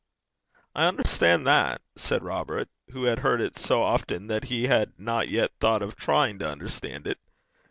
[0.73, 5.29] 'I unnerstan' that,' said Robert, who had heard it so often that he had not
[5.29, 7.19] yet thought of trying to understand it.